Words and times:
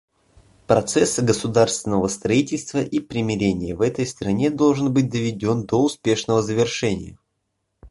Процесс 0.65 1.19
государственного 1.19 2.07
строительства 2.07 2.79
и 2.81 2.99
примирения 2.99 3.75
в 3.75 3.81
этой 3.81 4.07
стране 4.07 4.49
должен 4.49 4.91
быть 4.91 5.11
доведен 5.11 5.67
до 5.67 5.83
успешного 5.83 6.41
завершения. 6.41 7.19